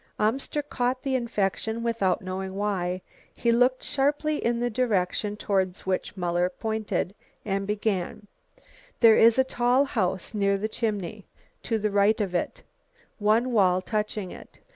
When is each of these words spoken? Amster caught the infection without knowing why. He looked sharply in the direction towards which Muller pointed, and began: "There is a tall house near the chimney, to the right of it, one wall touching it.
Amster 0.17 0.63
caught 0.63 1.03
the 1.03 1.13
infection 1.13 1.83
without 1.83 2.23
knowing 2.23 2.55
why. 2.55 3.01
He 3.35 3.51
looked 3.51 3.83
sharply 3.83 4.43
in 4.43 4.59
the 4.59 4.71
direction 4.71 5.37
towards 5.37 5.85
which 5.85 6.17
Muller 6.17 6.49
pointed, 6.49 7.13
and 7.45 7.67
began: 7.67 8.25
"There 9.01 9.15
is 9.15 9.37
a 9.37 9.43
tall 9.43 9.85
house 9.85 10.33
near 10.33 10.57
the 10.57 10.67
chimney, 10.67 11.27
to 11.61 11.77
the 11.77 11.91
right 11.91 12.19
of 12.19 12.33
it, 12.33 12.63
one 13.19 13.51
wall 13.51 13.79
touching 13.79 14.31
it. 14.31 14.57